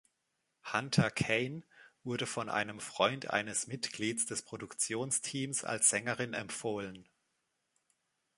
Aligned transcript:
Hunter 0.73 1.11
Kaine 1.11 1.61
wurde 2.03 2.25
von 2.25 2.49
einem 2.49 2.79
Freund 2.79 3.29
eines 3.29 3.67
Mitglieds 3.67 4.25
des 4.25 4.41
Produktionsteams 4.41 5.63
als 5.63 5.91
Sängerin 5.91 6.33
empfohlen. 6.33 7.07